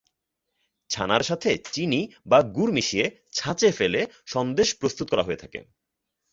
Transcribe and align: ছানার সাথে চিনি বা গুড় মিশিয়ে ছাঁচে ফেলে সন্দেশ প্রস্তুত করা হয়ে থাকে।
ছানার 0.89 1.23
সাথে 1.23 1.49
চিনি 1.73 2.01
বা 2.25 2.39
গুড় 2.55 2.71
মিশিয়ে 2.71 3.05
ছাঁচে 3.33 3.69
ফেলে 3.71 4.01
সন্দেশ 4.25 4.69
প্রস্তুত 4.75 5.07
করা 5.09 5.23
হয়ে 5.23 5.41
থাকে। 5.41 5.59